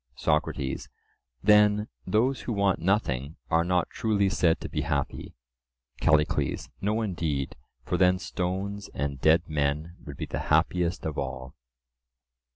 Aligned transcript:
SOCRATES: 0.15 0.89
Then 1.43 1.87
those 2.07 2.41
who 2.41 2.53
want 2.53 2.79
nothing 2.79 3.35
are 3.51 3.63
not 3.63 3.91
truly 3.91 4.29
said 4.29 4.59
to 4.61 4.67
be 4.67 4.81
happy? 4.81 5.35
CALLICLES: 5.99 6.69
No 6.81 7.03
indeed, 7.03 7.55
for 7.83 7.97
then 7.97 8.17
stones 8.17 8.89
and 8.95 9.21
dead 9.21 9.43
men 9.47 9.97
would 10.03 10.17
be 10.17 10.25
the 10.25 10.39
happiest 10.49 11.05
of 11.05 11.19
all. 11.19 11.53